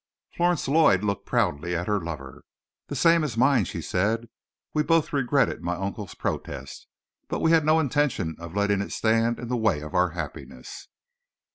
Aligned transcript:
Florence 0.33 0.67
Lloyd 0.67 1.03
looked 1.03 1.27
proudly 1.27 1.75
at 1.75 1.85
her 1.85 2.01
lover. 2.01 2.43
"The 2.87 2.95
same 2.95 3.23
as 3.23 3.37
mine," 3.37 3.65
she 3.65 3.83
said. 3.83 4.29
"We 4.73 4.81
both 4.81 5.13
regretted 5.13 5.61
my 5.61 5.75
uncle's 5.75 6.15
protest, 6.15 6.87
but 7.27 7.39
we 7.39 7.51
had 7.51 7.63
no 7.63 7.79
intention 7.79 8.35
of 8.39 8.55
letting 8.55 8.81
it 8.81 8.91
stand 8.91 9.37
in 9.39 9.47
the 9.47 9.55
way 9.57 9.81
of 9.81 9.93
our 9.93 10.09
happiness." 10.17 10.87